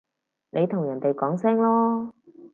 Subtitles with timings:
[0.49, 2.11] 你同人哋講聲囉